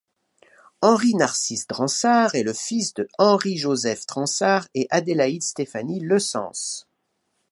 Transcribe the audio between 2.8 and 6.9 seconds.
de Henri Joseph Dransart et Adélaide Stéphanie Lesens.